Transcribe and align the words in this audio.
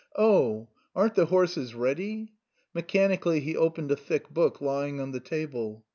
"O 0.15 0.23
oh! 0.25 0.69
Aren't 0.95 1.13
the 1.13 1.27
horses 1.27 1.75
ready?" 1.75 2.31
Mechanically 2.73 3.39
he 3.39 3.55
opened 3.55 3.91
a 3.91 3.95
thick 3.95 4.27
book 4.31 4.59
lying 4.59 4.99
on 4.99 5.11
the 5.11 5.19
table. 5.19 5.85